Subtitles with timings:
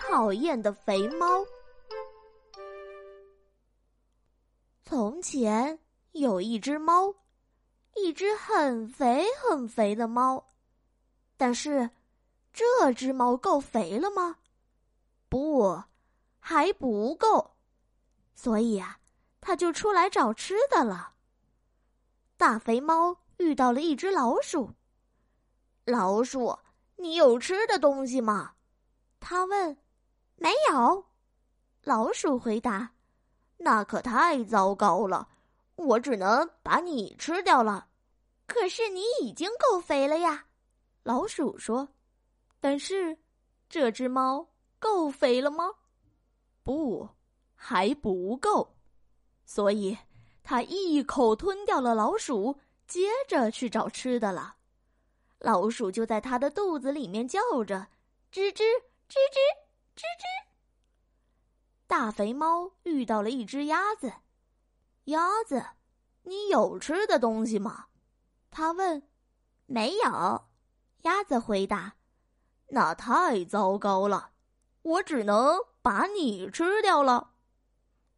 [0.00, 1.46] 讨厌的肥猫。
[4.82, 5.78] 从前
[6.12, 7.14] 有一只猫，
[7.94, 10.44] 一只很肥很肥的猫。
[11.36, 11.90] 但是，
[12.52, 14.38] 这只猫够肥了吗？
[15.28, 15.80] 不，
[16.40, 17.52] 还不够。
[18.34, 18.98] 所以啊，
[19.40, 21.14] 它就出来找吃的了。
[22.36, 24.70] 大肥猫遇到了一只老鼠。
[25.84, 26.58] 老鼠，
[26.96, 28.54] 你有吃的东西吗？
[29.20, 29.76] 他问。
[30.42, 31.04] 没有，
[31.82, 32.92] 老鼠回答
[33.58, 35.28] ：“那可太糟糕了，
[35.76, 37.88] 我只能把你吃掉了。”
[38.48, 40.46] 可是你已经够肥了呀，
[41.02, 41.86] 老鼠说。
[42.58, 43.18] 但是，
[43.68, 45.66] 这只猫够肥了吗？
[46.64, 47.06] 不，
[47.54, 48.74] 还不够。
[49.44, 49.96] 所以，
[50.42, 54.56] 它一口吞掉了老鼠，接着去找吃的了。
[55.38, 57.88] 老鼠就在它的肚子里面叫着
[58.32, 58.64] ：“吱吱
[59.06, 59.38] 吱吱。”
[60.00, 60.48] 吱吱，
[61.86, 64.10] 大肥猫遇到了一只鸭子。
[65.04, 65.62] 鸭子，
[66.22, 67.88] 你有吃的东西吗？
[68.50, 69.02] 他问。
[69.66, 70.48] 没有，
[71.02, 71.96] 鸭子回答。
[72.68, 74.30] 那太糟糕了，
[74.80, 77.32] 我只能把你吃掉了。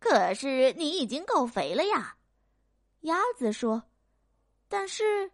[0.00, 2.16] 可是你已经够肥了呀，
[3.00, 3.82] 鸭子说。
[4.66, 5.30] 但是，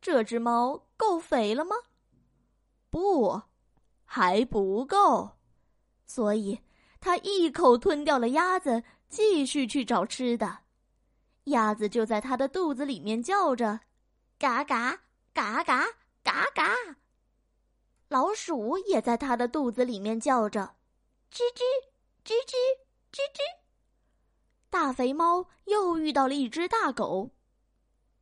[0.00, 1.74] 这只猫够肥了吗？
[2.90, 3.42] 不，
[4.04, 5.39] 还不够。
[6.10, 6.60] 所以，
[6.98, 10.62] 他一口吞掉了鸭子，继续去找吃的。
[11.44, 13.82] 鸭子就在他的肚子里面叫着
[14.36, 15.86] ：“嘎嘎嘎嘎
[16.24, 16.74] 嘎嘎。”
[18.10, 20.74] 老鼠也在他的肚子里面叫着
[21.30, 21.62] ：“吱吱
[22.24, 22.56] 吱吱
[23.12, 23.38] 吱吱。”
[24.68, 27.30] 大肥猫又遇到了一只大狗。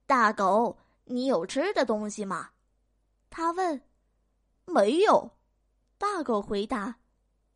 [0.04, 2.50] 大狗，你有吃的东西吗？
[3.30, 3.80] 他问。
[4.66, 5.38] 没有，
[5.96, 6.97] 大狗回答。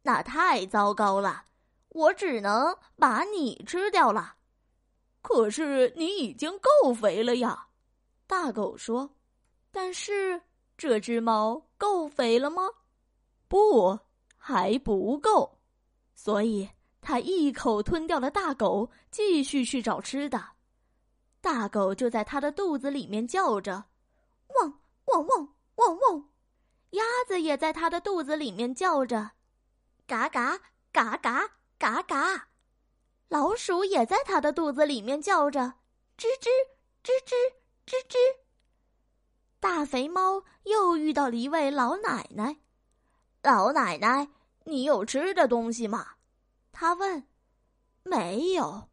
[0.03, 1.45] 那太糟糕了，
[1.91, 4.35] 我只能把你吃掉了。
[5.21, 7.69] 可是你已经够肥了呀，
[8.27, 9.09] 大狗说。
[9.71, 10.43] 但是
[10.77, 12.63] 这只猫够肥了吗？
[13.49, 13.99] 不，
[14.37, 15.59] 还不够。
[16.15, 16.69] 所以
[17.01, 20.45] 它一口吞掉了大狗，继续去找吃的。
[21.41, 23.85] 大狗就在它的肚子里面叫着
[24.61, 26.29] ：“汪汪汪汪汪！”
[26.91, 29.31] 鸭子也在它的肚子里面叫着。
[30.07, 30.59] 嘎嘎
[30.93, 32.49] 嘎嘎嘎嘎，
[33.29, 35.61] 老鼠也在它的肚子里面叫着，
[36.19, 36.49] 吱吱
[37.03, 37.35] 吱吱
[37.87, 38.17] 吱吱。
[39.59, 42.57] 大肥猫又遇到了一位老奶奶，
[43.43, 44.29] 老奶奶，
[44.65, 46.15] 你有吃的东西吗？
[46.73, 47.27] 他问。
[48.05, 48.89] 没有，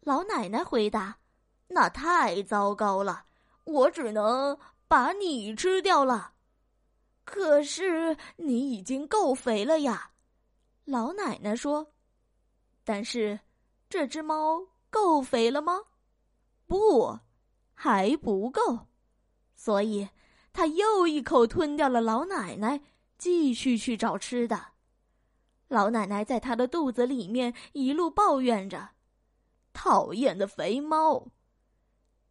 [0.00, 1.16] 老奶奶回答。
[1.68, 3.24] 那太糟糕了，
[3.64, 6.34] 我只能把你吃掉了。
[7.24, 10.10] 可是你已经够肥了呀。
[10.84, 11.92] 老奶奶说
[12.82, 13.40] ：“但是，
[13.88, 15.80] 这只猫够肥了吗？
[16.66, 17.18] 不，
[17.74, 18.86] 还不够。
[19.54, 20.08] 所以，
[20.52, 22.80] 它又一口吞掉了老奶奶，
[23.18, 24.72] 继续去找吃的。
[25.68, 28.90] 老奶奶在它的肚子里面一路抱怨着
[29.72, 31.28] ：‘讨厌的肥猫！’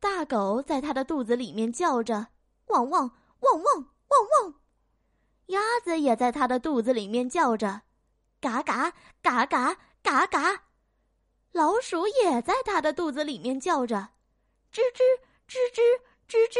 [0.02, 2.28] 大狗在它的肚子里面叫着
[2.68, 3.10] ：‘汪汪
[3.40, 3.76] 汪汪
[4.10, 4.56] 汪汪！’
[5.48, 7.84] 鸭子也在它的肚子里面叫着。”
[8.42, 10.64] 嘎嘎嘎嘎嘎嘎，
[11.52, 13.96] 老鼠也在它的肚子里面叫着，
[14.72, 15.02] 吱吱
[15.48, 15.82] 吱吱
[16.28, 16.60] 吱吱。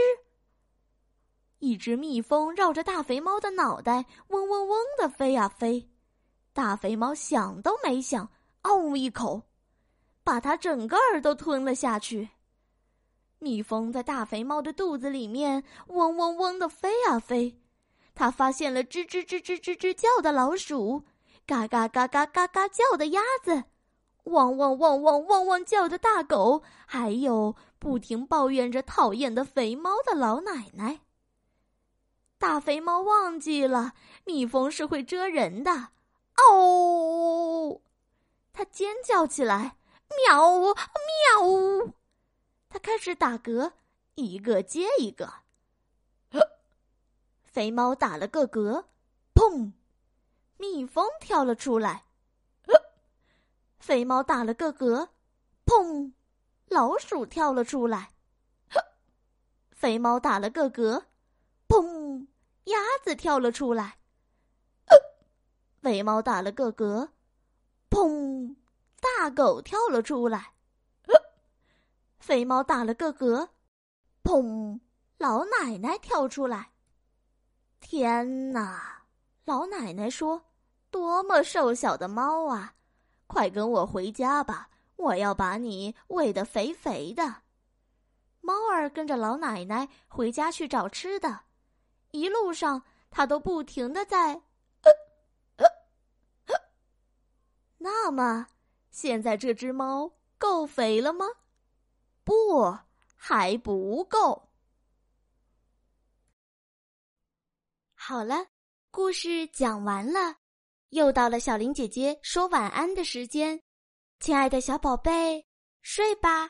[1.60, 5.90] 一只蜜蜂绕着大肥猫的脑袋嗡嗡嗡的飞呀飞，
[6.54, 8.30] 大肥猫想都没想，
[8.64, 9.44] 嗷呜一口，
[10.24, 12.30] 把它整个儿都吞了下去。
[13.40, 17.62] 蜜蜂在大肥猫的肚子里面嗡嗡嗡的飞呀飞，
[18.14, 21.06] 它发现了吱吱吱吱吱吱叫的老鼠。
[21.50, 23.64] 嘎嘎嘎嘎嘎嘎叫的鸭子，
[24.26, 31.00] 汪汪汪汪汪汪叫的大狗，还有不停抱怨着讨厌的肥猫的老奶奶。
[32.38, 35.88] 大肥猫忘记了蜜蜂是会蛰人的，
[36.38, 37.82] 哦，
[38.54, 39.76] 它尖叫起来，
[40.28, 41.94] 喵呜喵呜，
[42.70, 43.72] 它开始打嗝，
[44.14, 45.34] 一个接一个。
[47.44, 48.86] 肥猫打了个嗝，
[49.34, 49.72] 砰。
[50.62, 52.04] 蜜蜂跳了出来，
[53.80, 55.08] 肥猫打了个嗝，
[55.66, 56.12] 砰！
[56.68, 58.12] 老鼠跳了出来，
[59.72, 61.06] 肥猫打了个嗝，
[61.66, 62.28] 砰！
[62.66, 64.00] 鸭子跳了出来，
[65.82, 67.10] 肥猫打了个嗝，
[67.90, 68.54] 砰！
[69.00, 70.56] 大狗跳了出来，
[72.20, 73.48] 肥猫打了个嗝，
[74.26, 74.82] 砰！
[75.18, 76.74] 老奶奶跳出来。
[77.80, 79.06] 天哪！
[79.46, 80.44] 老奶奶说。
[80.92, 82.76] 多么瘦小的猫啊！
[83.28, 87.44] 快跟我回家吧，我要把你喂得肥肥的。
[88.42, 91.42] 猫儿跟着老奶奶回家去找吃的，
[92.12, 92.82] 一路上
[93.12, 94.42] 它都不停的在，
[97.78, 98.48] 那么，
[98.90, 101.26] 现在这只猫够肥了吗？
[102.24, 102.78] 不，
[103.16, 104.50] 还不够。
[107.94, 108.48] 好了，
[108.90, 110.38] 故事讲完了，
[110.90, 113.62] 又到了小林姐姐说晚安的时间，
[114.20, 115.46] 亲爱的小宝贝，
[115.82, 116.50] 睡吧，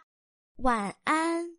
[0.58, 1.59] 晚安。